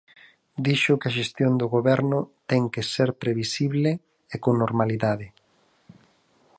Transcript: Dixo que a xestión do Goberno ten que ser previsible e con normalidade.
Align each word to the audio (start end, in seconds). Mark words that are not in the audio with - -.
Dixo 0.65 0.99
que 0.99 1.07
a 1.09 1.15
xestión 1.19 1.53
do 1.61 1.67
Goberno 1.75 2.19
ten 2.49 2.63
que 2.73 2.83
ser 2.93 3.09
previsible 3.23 3.91
e 4.33 4.35
con 4.43 4.53
normalidade. 4.63 5.27